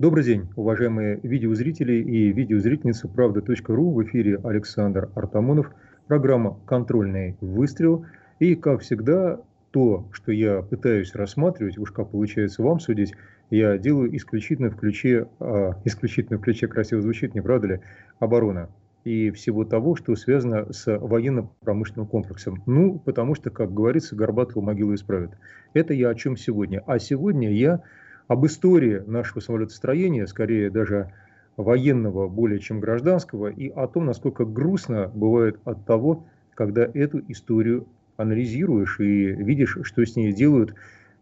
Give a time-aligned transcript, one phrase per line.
[0.00, 3.90] Добрый день, уважаемые видеозрители и видеозрительницы «Правда.ру».
[3.92, 5.70] В эфире Александр Артамонов,
[6.06, 8.06] программа «Контрольный выстрел».
[8.38, 9.42] И, как всегда,
[9.72, 13.12] то, что я пытаюсь рассматривать, уж как получается вам судить,
[13.50, 17.80] я делаю исключительно в ключе, а, исключительно в ключе красиво звучит, не правда ли,
[18.20, 18.70] оборона
[19.04, 22.62] и всего того, что связано с военно-промышленным комплексом.
[22.64, 25.32] Ну, потому что, как говорится, Горбатова могилу исправит.
[25.74, 26.82] Это я о чем сегодня.
[26.86, 27.82] А сегодня я
[28.30, 31.12] об истории нашего самолетостроения, скорее даже
[31.56, 37.88] военного, более чем гражданского, и о том, насколько грустно бывает от того, когда эту историю
[38.16, 40.76] анализируешь и видишь, что с ней делают,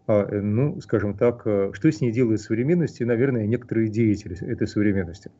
[0.06, 5.30] а, ну, скажем так, а, что с ней делают современности, наверное, некоторые деятели этой современности.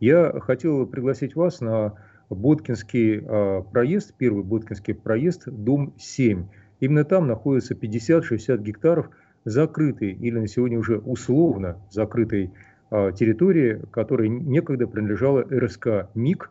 [0.00, 1.94] Я хотел пригласить вас на
[2.28, 6.48] Боткинский а, проезд, первый Боткинский проезд, дом 7.
[6.80, 9.08] Именно там находится 50-60 гектаров
[9.48, 12.50] закрытой или на сегодня уже условно закрытой
[12.90, 16.50] а, территории, которая некогда принадлежала РСК МИГ,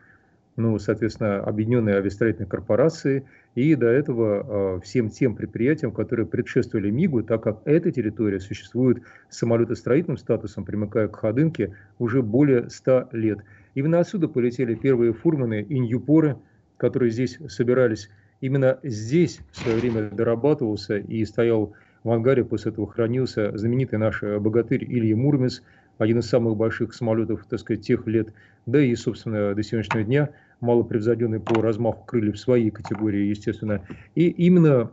[0.55, 7.23] ну, соответственно, Объединенной авиастроительной корпорации, и до этого э, всем тем предприятиям, которые предшествовали МИГу,
[7.23, 13.39] так как эта территория существует с самолетостроительным статусом, примыкая к Ходынке, уже более 100 лет.
[13.75, 16.37] Именно отсюда полетели первые фурманы и ньюпоры,
[16.77, 18.09] которые здесь собирались.
[18.41, 21.73] Именно здесь в свое время дорабатывался и стоял
[22.07, 25.61] в ангаре, после этого хранился знаменитый наш богатырь Илья Мурмец,
[25.97, 28.33] один из самых больших самолетов, так сказать, тех лет,
[28.65, 30.29] да и, собственно, до сегодняшнего дня–
[30.61, 33.81] малопревзойденный по размаху крыльев в своей категории, естественно.
[34.15, 34.91] И именно,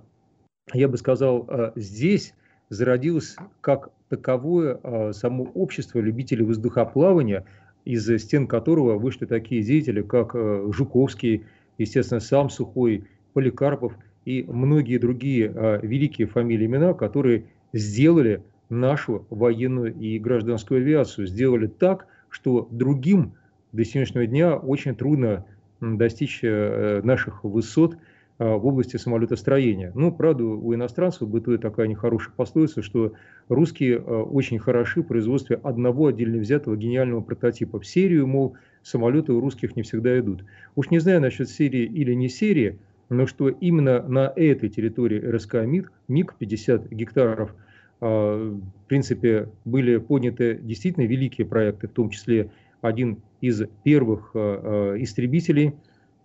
[0.73, 2.35] я бы сказал, а, здесь
[2.69, 7.45] зародилось как таковое а, само общество любителей воздухоплавания,
[7.85, 10.35] из стен которого вышли такие деятели, как
[10.73, 11.45] Жуковский,
[11.77, 13.05] естественно, сам Сухой,
[13.35, 13.92] Поликарпов
[14.25, 22.06] и многие другие великие фамилии имена, которые сделали нашу военную и гражданскую авиацию, сделали так,
[22.28, 23.34] что другим
[23.72, 25.45] до сегодняшнего дня очень трудно
[25.80, 27.97] достичь э, наших высот
[28.39, 29.92] э, в области самолетостроения.
[29.95, 33.12] Ну, правда, у иностранцев бытует такая нехорошая пословица, что
[33.48, 37.80] русские э, очень хороши в производстве одного отдельно взятого гениального прототипа.
[37.80, 40.45] В серию, мол, самолеты у русских не всегда идут.
[40.77, 42.79] Уж не знаю насчет серии или не серии,
[43.14, 47.55] но что именно на этой территории РСК МИГ, МИГ 50 гектаров,
[48.01, 52.51] в принципе, были подняты действительно великие проекты, в том числе
[52.83, 55.74] один из первых э, э, истребителей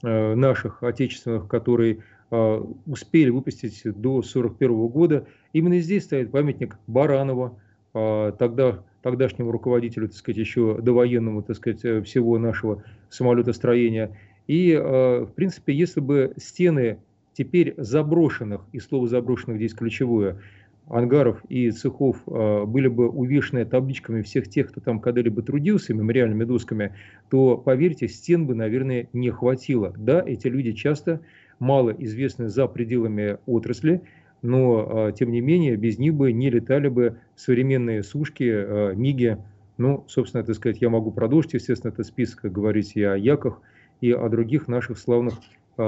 [0.01, 1.97] наших отечественных, которые
[2.29, 5.27] успели выпустить до 1941 года.
[5.51, 7.59] Именно здесь стоит памятник Баранова,
[7.91, 14.15] тогда, тогдашнему руководителю, так сказать, еще довоенному, так сказать, всего нашего самолетостроения.
[14.49, 16.97] И, в принципе, если бы стены
[17.33, 20.41] теперь заброшенных, и слово заброшенных здесь ключевое,
[20.89, 26.43] ангаров и цехов а, были бы увешаны табличками всех тех, кто там когда-либо трудился, мемориальными
[26.43, 26.95] досками,
[27.29, 29.93] то, поверьте, стен бы, наверное, не хватило.
[29.97, 31.21] Да, эти люди часто
[31.59, 34.01] мало известны за пределами отрасли,
[34.41, 39.37] но, а, тем не менее, без них бы не летали бы современные сушки, миги.
[39.77, 43.61] Ну, собственно, так сказать, я могу продолжить, естественно, этот список, говорить и о Яках,
[44.01, 45.35] и о других наших славных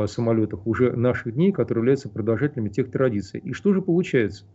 [0.05, 3.41] самолетах уже наших дней, которые являются продолжателями тех традиций.
[3.44, 4.45] И что же получается?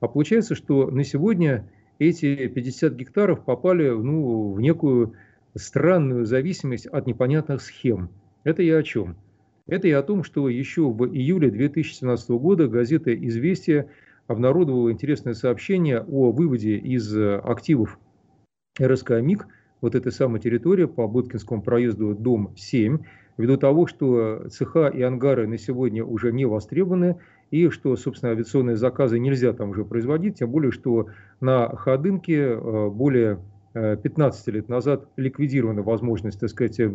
[0.00, 5.14] А получается, что на сегодня эти 50 гектаров попали ну, в некую
[5.54, 8.08] странную зависимость от непонятных схем.
[8.44, 9.16] Это я о чем?
[9.66, 13.88] Это я о том, что еще в июле 2017 года газета «Известия»
[14.26, 17.98] обнародовала интересное сообщение о выводе из активов
[18.80, 19.46] РСК МИГ
[19.80, 22.98] вот этой самой территории по Буткинскому проезду дом 7,
[23.38, 27.16] ввиду того, что цеха и ангары на сегодня уже не востребованы,
[27.50, 31.08] и что, собственно, авиационные заказы нельзя там уже производить, тем более, что
[31.40, 33.40] на Ходынке э, более
[33.72, 36.86] 15 э, лет назад ликвидирована возможность, так сказать, э,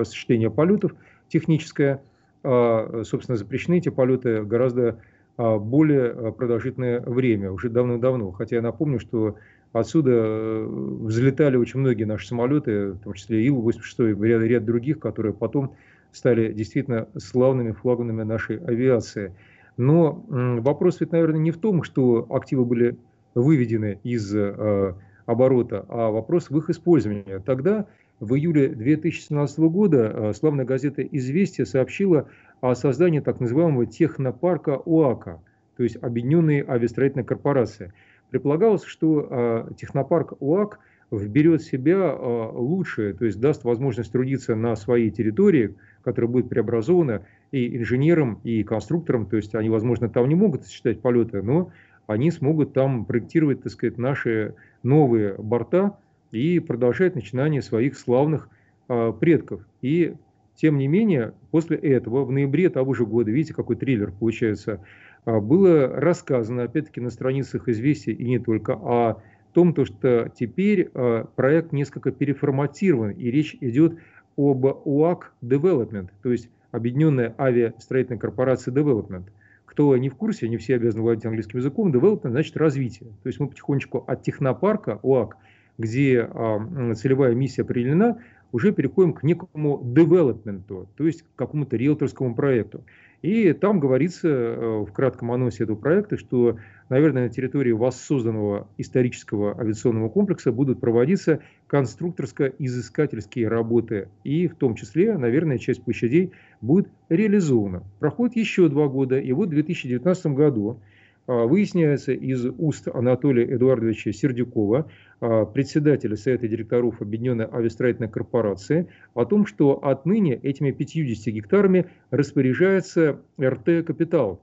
[0.00, 0.94] осуществления полетов
[1.28, 2.02] техническая,
[2.44, 4.98] а, собственно, запрещены эти полеты гораздо
[5.36, 8.32] а, более продолжительное время, уже давно-давно.
[8.32, 9.36] Хотя я напомню, что
[9.72, 15.32] отсюда взлетали очень многие наши самолеты, в том числе Ил-86 и ряд, ряд других, которые
[15.32, 15.74] потом
[16.12, 19.34] стали действительно славными флагманами нашей авиации.
[19.76, 22.96] Но вопрос ведь, наверное, не в том, что активы были
[23.34, 24.94] выведены из э,
[25.26, 27.40] оборота, а вопрос в их использовании.
[27.44, 27.86] Тогда,
[28.20, 32.28] в июле 2017 года, э, славная газета «Известия» сообщила
[32.60, 35.40] о создании так называемого технопарка ОАКа,
[35.76, 37.92] то есть Объединенной авиастроительной корпорации.
[38.32, 40.80] Предполагалось, что э, технопарк ОАК
[41.12, 47.26] вберет в себя лучшее, то есть даст возможность трудиться на своей территории, которая будет преобразована
[47.52, 51.70] и инженерам, и конструкторам, то есть они, возможно, там не могут осуществлять полеты, но
[52.06, 55.98] они смогут там проектировать, так сказать, наши новые борта,
[56.32, 58.48] и продолжает начинание своих славных
[58.88, 59.64] а, предков.
[59.82, 60.14] И
[60.56, 64.84] тем не менее, после этого, в ноябре того же года, видите, какой триллер получается, а,
[65.24, 69.22] было рассказано, опять-таки, на страницах «Известий» и не только, о
[69.52, 73.98] том, то, что теперь а, проект несколько переформатирован, и речь идет
[74.36, 79.24] об УАК Development, то есть Объединенная авиастроительная корпорация Development.
[79.66, 83.10] Кто не в курсе, не все обязаны владеть английским языком, Development значит развитие.
[83.22, 85.36] То есть мы потихонечку от технопарка УАК,
[85.76, 88.18] где а, целевая миссия определена,
[88.52, 92.84] уже переходим к некому девелопменту, то есть к какому-то риэлторскому проекту.
[93.22, 96.58] И там говорится э, в кратком анонсе этого проекта, что,
[96.88, 101.38] наверное, на территории воссозданного исторического авиационного комплекса будут проводиться
[101.68, 104.08] конструкторско-изыскательские работы.
[104.24, 107.84] И в том числе, наверное, часть площадей будет реализована.
[108.00, 110.80] Проходит еще два года, и вот в 2019 году
[111.26, 114.90] выясняется из уст Анатолия Эдуардовича Сердюкова,
[115.20, 123.20] а, председателя Совета директоров Объединенной авиастроительной корпорации, о том, что отныне этими 50 гектарами распоряжается
[123.40, 124.40] РТ «Капитал».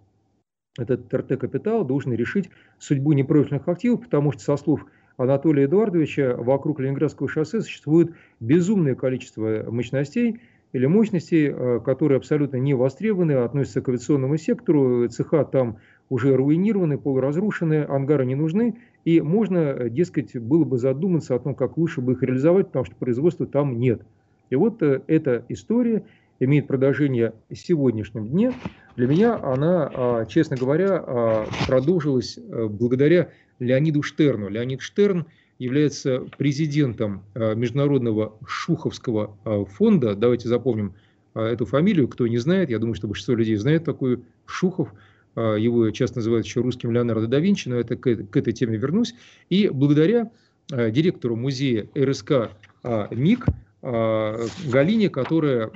[0.77, 4.85] Этот РТ «Капитал» должен решить судьбу непрофильных активов, потому что, со слов
[5.17, 10.39] Анатолия Эдуардовича, вокруг Ленинградского шоссе существует безумное количество мощностей,
[10.71, 15.79] или мощностей, а, которые абсолютно не востребованы, относятся к авиационному сектору, цеха там
[16.09, 18.75] уже руинированы, полуразрушены, ангары не нужны,
[19.05, 22.95] и можно, дескать, было бы задуматься о том, как лучше бы их реализовать, потому что
[22.95, 24.01] производства там нет.
[24.49, 26.03] И вот э, эта история
[26.39, 28.53] имеет продолжение в сегодняшнем дне.
[28.95, 33.29] Для меня она, а, честно говоря, а, продолжилась э, благодаря
[33.59, 34.49] Леониду Штерну.
[34.49, 35.27] Леонид Штерн
[35.59, 39.35] является президентом э, Международного Шуховского
[39.77, 40.15] фонда.
[40.15, 40.93] Давайте запомним
[41.35, 42.07] эту фамилию.
[42.07, 44.91] Кто не знает, я думаю, что большинство людей знает такую Шухов–
[45.35, 49.13] его часто называют еще русским Леонардо да Винчи, но это к, к этой теме вернусь.
[49.49, 50.31] И благодаря
[50.71, 52.51] а, директору музея РСК
[52.83, 53.45] а, МИК
[53.81, 55.71] Галине, которая,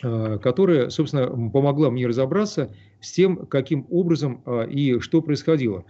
[0.00, 5.84] которая, собственно, помогла мне разобраться с тем, каким образом и что происходило.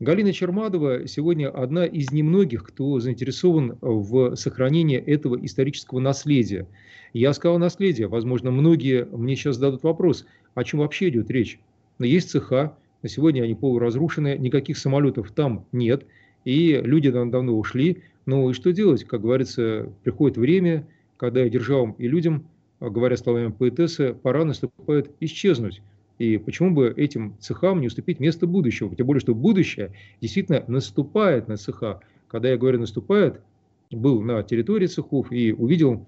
[0.00, 6.66] Галина Чермадова сегодня одна из немногих, кто заинтересован в сохранении этого исторического наследия.
[7.12, 11.60] Я сказал наследие, возможно, многие мне сейчас зададут вопрос, о чем вообще идет речь
[11.98, 16.06] но есть цеха, на сегодня они полуразрушены, никаких самолетов там нет,
[16.44, 18.02] и люди там давно ушли.
[18.26, 19.04] Ну и что делать?
[19.04, 20.86] Как говорится, приходит время,
[21.16, 22.46] когда и державам, и людям,
[22.80, 25.82] а, говоря словами поэтессы, пора наступает исчезнуть.
[26.18, 28.94] И почему бы этим цехам не уступить место будущего?
[28.94, 32.00] Тем более, что будущее действительно наступает на цеха.
[32.28, 33.40] Когда я говорю «наступает»,
[33.90, 36.06] был на территории цехов и увидел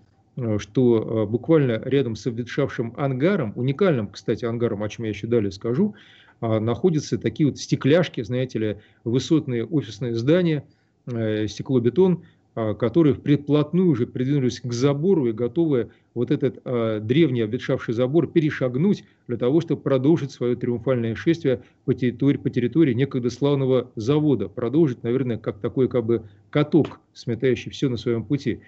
[0.59, 5.53] что э, буквально рядом с обветшавшим ангаром, уникальным, кстати, ангаром, о чем я еще далее
[5.53, 5.95] скажу,
[6.41, 10.65] а, находятся такие вот стекляшки, знаете ли, высотные офисные здания,
[11.07, 12.25] э, стеклобетон,
[12.57, 16.63] а, которые вплотную уже придвинулись к забору и готовы вот этот
[17.05, 22.95] древний обветшавший забор перешагнуть для того, чтобы продолжить свое триумфальное шествие по территории, по территории
[22.95, 24.49] некогда славного завода.
[24.49, 28.61] Продолжить, наверное, как такой как бы каток, сметающий все на своем пути.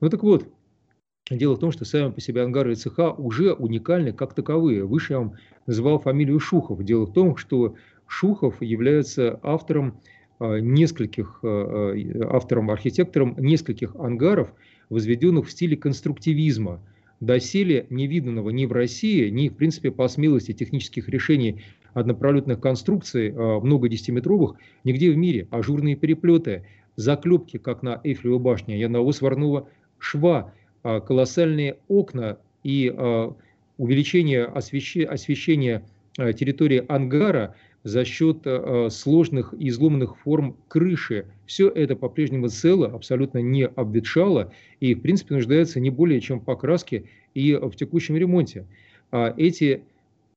[0.00, 0.46] Ну так вот,
[1.30, 4.84] Дело в том, что сами по себе ангары и цеха уже уникальны как таковые.
[4.84, 5.32] Выше я вам
[5.66, 6.84] называл фамилию Шухов.
[6.84, 7.76] Дело в том, что
[8.06, 9.98] Шухов является автором
[10.38, 14.52] а, нескольких, а, а, автором, архитектором нескольких ангаров,
[14.90, 16.82] возведенных в стиле конструктивизма.
[17.20, 21.62] Доселе невиданного ни в России, ни, в принципе, по смелости технических решений
[21.94, 25.48] однопролетных конструкций, много десятиметровых, нигде в мире.
[25.50, 26.66] Ажурные переплеты,
[26.96, 30.52] заклепки, как на Эйфелевой башне, я на сварного шва–
[30.84, 33.34] колоссальные окна и а,
[33.78, 35.82] увеличение освещения
[36.18, 38.46] а, территории ангара за счет
[38.88, 41.26] сложных и изломанных форм крыши.
[41.44, 46.56] Все это по-прежнему цело, абсолютно не обветшало и, в принципе, нуждается не более чем по
[46.56, 48.64] краске и в текущем ремонте.
[49.12, 49.82] Эти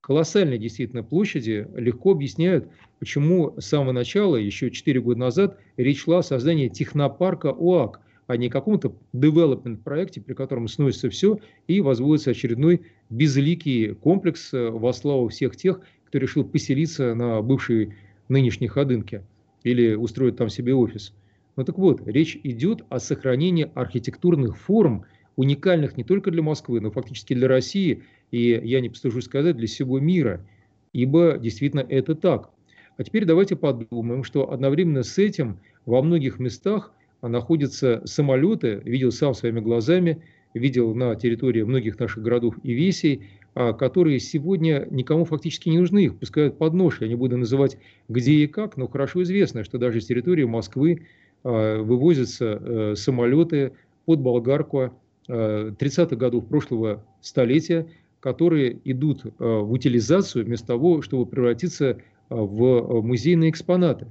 [0.01, 2.67] колоссальные действительно площади легко объясняют,
[2.99, 8.35] почему с самого начала, еще 4 года назад, речь шла о создании технопарка ОАК– а
[8.37, 14.93] не каком-то development проекте, при котором сносится все и возводится очередной безликий комплекс э, во
[14.93, 17.95] славу всех тех, кто решил поселиться на бывшей
[18.27, 19.23] нынешней Ходынке
[19.63, 21.13] или устроить там себе офис.
[21.55, 25.05] Ну так вот, речь идет о сохранении архитектурных форм,
[25.37, 29.67] уникальных не только для Москвы, но фактически для России, и я не постыжусь сказать, для
[29.67, 30.45] всего мира,
[30.93, 32.49] ибо действительно это так.
[32.97, 36.91] А теперь давайте подумаем, что одновременно с этим во многих местах
[37.21, 40.21] находятся самолеты, видел сам своими глазами,
[40.53, 46.05] видел на территории многих наших городов и весей, а, которые сегодня никому фактически не нужны,
[46.05, 47.01] их пускают под нож.
[47.01, 51.07] Я не буду называть где и как, но хорошо известно, что даже с территории Москвы
[51.43, 53.71] вывозятся самолеты
[54.05, 54.91] под болгарку
[55.27, 57.87] 30-х годов прошлого столетия,
[58.19, 64.07] которые идут в утилизацию вместо того, чтобы превратиться в музейные экспонаты.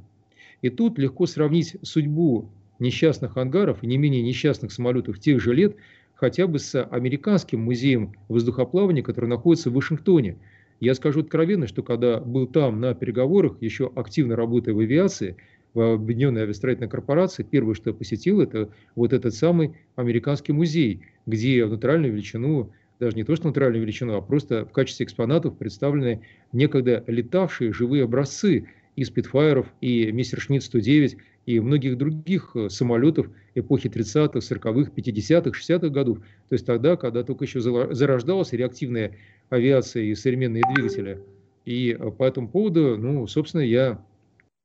[0.62, 5.76] И тут легко сравнить судьбу несчастных ангаров и не менее несчастных самолетов тех же лет
[6.14, 10.38] хотя бы с американским музеем воздухоплавания, который находится в Вашингтоне.
[10.80, 15.36] Я скажу откровенно, что когда был там на переговорах, еще активно работая в авиации,
[15.74, 21.66] в Объединенной авиастроительной корпорации, первое, что я посетил, это вот этот самый американский музей, где
[21.66, 26.22] в натуральную величину, даже не то что натуральную величину, а просто в качестве экспонатов представлены
[26.52, 28.66] некогда летавшие живые образцы
[28.96, 36.18] и спидфайеров, и Мессершмитт-109, и многих других э, самолетов эпохи 30-х, 40-х, 50-х, 60-х годов.
[36.48, 39.16] То есть тогда, когда только еще зарождалась реактивная
[39.48, 41.20] авиация и современные двигатели.
[41.64, 44.02] И э, по этому поводу, ну, собственно, я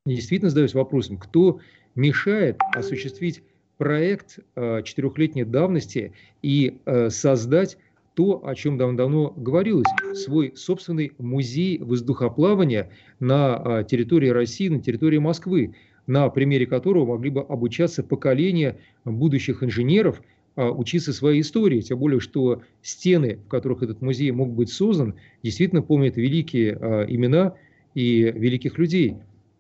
[0.06, 1.60] действительно задаюсь вопросом, кто
[1.94, 3.44] мешает осуществить
[3.78, 6.78] проект э, четырехлетней давности и
[7.10, 7.78] создать
[8.22, 15.18] то, о чем давно-давно говорилось, свой собственный музей воздухоплавания на а, территории России, на территории
[15.18, 15.74] Москвы,
[16.06, 20.22] на примере которого могли бы обучаться поколения будущих инженеров,
[20.56, 21.82] а, учиться своей истории.
[21.82, 27.06] Тем более, что стены, в которых этот музей мог быть создан, действительно помнят великие а,
[27.06, 27.56] имена
[27.96, 29.16] и великих людей.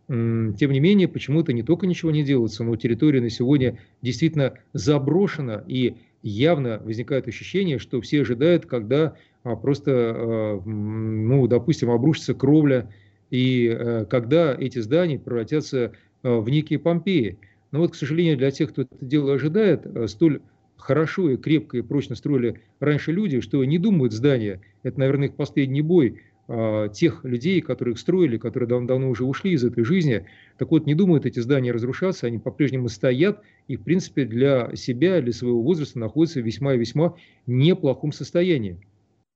[0.08, 5.64] Тем не менее, почему-то не только ничего не делается, но территория на сегодня действительно заброшена
[5.68, 12.90] и явно возникает ощущение, что все ожидают, когда а, просто, а, ну, допустим, обрушится кровля,
[13.30, 17.40] и а, когда эти здания превратятся в некие Помпеи.
[17.72, 20.42] Но вот, к сожалению, для тех, кто это дело ожидает, столь
[20.78, 25.36] хорошо и крепко и прочно строили раньше люди, что не думают здания, это, наверное, их
[25.36, 26.22] последний бой,
[26.54, 30.26] а, тех людей, которые их строили, которые давно-давно уже ушли из этой жизни.
[30.58, 35.22] Так вот, не думают эти здания разрушаться, они по-прежнему стоят и, в принципе, для себя,
[35.22, 37.16] для своего возраста находятся в весьма и весьма
[37.48, 38.86] неплохом состоянии.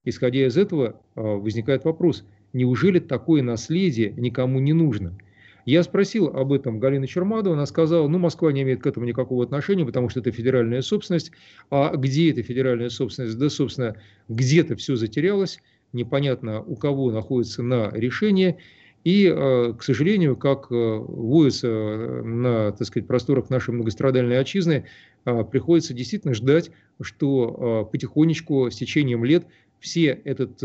[0.04, 5.18] Исходя из этого, а, возникает вопрос, неужели такое наследие никому не нужно?
[5.64, 9.46] Я спросил об этом Галину Чермаду, она сказала, ну, Москва не имеет к этому никакого
[9.46, 11.32] отношения, потому что это федеральная собственность.
[11.72, 13.38] А где эта федеральная собственность?
[13.38, 13.96] Да, собственно,
[14.28, 15.62] где-то все затерялось
[15.96, 18.58] непонятно у кого находится на решение.
[19.04, 24.86] И, э, к сожалению, как э, водится э, на так сказать, просторах нашей многострадальной отчизны,
[25.52, 26.70] приходится действительно ждать,
[27.02, 29.48] что потихонечку с течением лет
[29.80, 30.62] все этот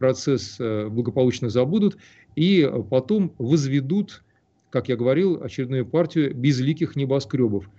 [0.00, 1.98] процесс благополучно забудут
[2.34, 4.24] и потом возведут,
[4.70, 7.70] как я говорил, очередную партию безликих небоскребов.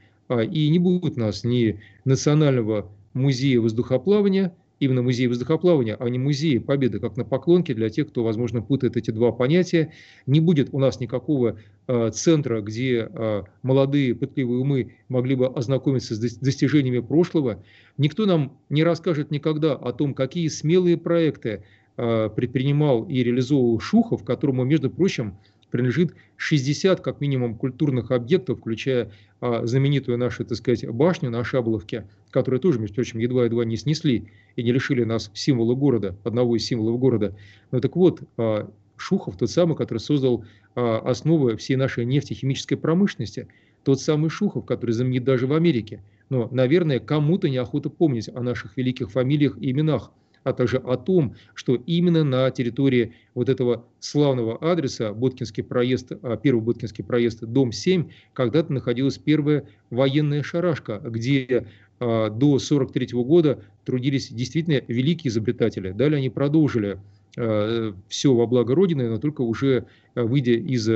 [0.50, 6.60] И не будет у нас ни национального музея воздухоплавания– именно музей воздухоплавания, а не музей
[6.60, 9.92] Победы, как на поклонке для тех, кто, возможно, путает эти два понятия.
[10.26, 16.16] Не будет у нас никакого э, центра, где э, молодые пытливые умы могли бы ознакомиться
[16.16, 17.64] с достижениями прошлого.
[17.98, 21.64] Никто нам не расскажет никогда о том, какие смелые проекты
[21.98, 25.38] э, предпринимал и реализовывал Шухов, которому, между прочим,
[25.74, 29.12] принадлежит 60 как минимум культурных объектов, включая
[29.42, 34.32] а, знаменитую нашу, так сказать, башню на Шабловке, которую тоже, между прочим, едва-едва не снесли
[34.56, 37.36] и не лишили нас символа города, одного из символов города.
[37.72, 43.48] Но так вот, а, Шухов, тот самый, который создал а, основы всей нашей нефтехимической промышленности,
[43.84, 46.04] тот самый Шухов, который знаменит даже в Америке.
[46.30, 50.12] Но, наверное, кому-то неохота помнить о наших великих фамилиях и именах–
[50.44, 56.38] а также о том, что именно на территории вот этого славного адреса, Боткинский проезд, а,
[56.38, 61.68] первый Боткинский проезд, дом 7, когда-то находилась первая военная шарашка, где
[62.00, 65.92] а, до 1943 года трудились действительно великие изобретатели.
[65.92, 67.00] Далее они продолжили
[67.38, 69.86] а, все во благо Родины, но только уже
[70.16, 70.88] выйдя из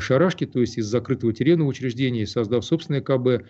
[0.00, 3.44] шарашки, то есть из закрытого тюремного учреждения, создав собственное КБ,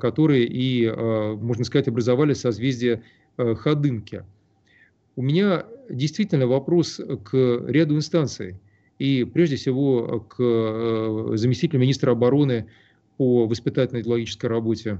[0.00, 3.02] которые и, можно сказать, образовали созвездие
[3.36, 4.24] Ходынки.
[5.20, 7.36] У меня действительно вопрос к
[7.68, 8.58] ряду инстанций.
[8.98, 12.68] И прежде всего к э, заместителю министра обороны
[13.18, 14.98] по воспитательно-идеологической работе,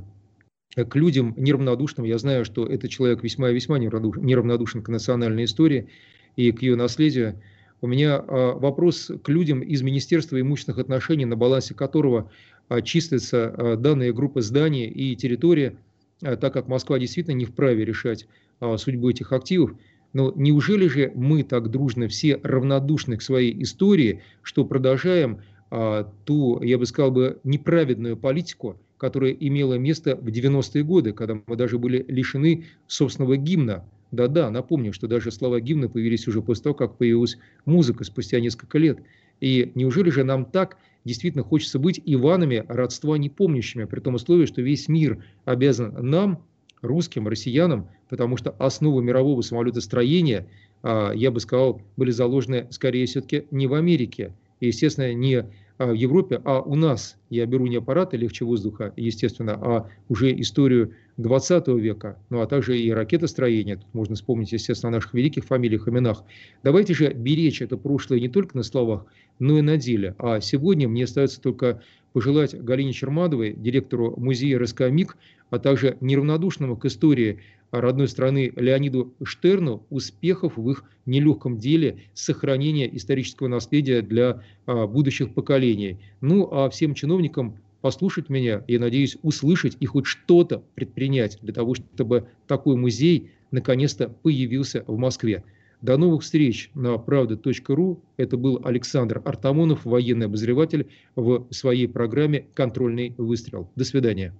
[0.76, 2.04] к людям неравнодушным.
[2.04, 5.88] Я знаю, что этот человек весьма и весьма неравнодушен к национальной истории
[6.36, 7.40] и к ее наследию.
[7.80, 12.30] У меня э, вопрос к людям из Министерства имущественных отношений, на балансе которого
[12.68, 15.78] э, числятся данные группы зданий и территории,
[16.20, 18.28] так как Москва действительно не вправе решать
[18.76, 19.72] судьбу этих активов.
[20.12, 25.40] Но неужели же мы так дружно все равнодушны к своей истории, что продолжаем
[25.70, 31.40] а, ту, я бы сказал бы, неправедную политику, которая имела место в 90-е годы, когда
[31.46, 33.84] мы даже были лишены собственного гимна.
[34.10, 38.78] Да-да, напомню, что даже слова гимна появились уже после того, как появилась музыка спустя несколько
[38.78, 38.98] лет.
[39.40, 44.62] И неужели же нам так действительно хочется быть Иванами, родства непомнящими, при том условии, что
[44.62, 46.44] весь мир обязан нам,
[46.82, 50.46] русским, россиянам, потому что основы мирового самолетостроения,
[50.82, 55.46] а, я бы сказал, были заложены скорее все-таки не в Америке, и, естественно, не
[55.78, 60.38] а, в Европе, а у нас, я беру не аппараты легче воздуха, естественно, а уже
[60.40, 65.44] историю 20 века, ну а также и ракетостроение, тут можно вспомнить, естественно, о наших великих
[65.44, 66.24] фамилиях, именах.
[66.62, 69.06] Давайте же беречь это прошлое не только на словах,
[69.38, 70.14] но и на деле.
[70.18, 71.82] А сегодня мне остается только
[72.12, 75.16] пожелать Галине Чермадовой, директору музея РСК МИГ,
[75.50, 77.40] а также неравнодушному к истории
[77.70, 85.34] родной страны Леониду Штерну успехов в их нелегком деле сохранения исторического наследия для а, будущих
[85.34, 85.98] поколений.
[86.20, 91.74] Ну а всем чиновникам послушать меня и, надеюсь, услышать и хоть что-то предпринять для того,
[91.74, 95.44] чтобы такой музей наконец-то появился в Москве.
[95.82, 98.02] До новых встреч на правда.ру.
[98.18, 103.70] Это был Александр Артамонов, военный обозреватель в своей программе «Контрольный выстрел».
[103.76, 104.34] До свидания.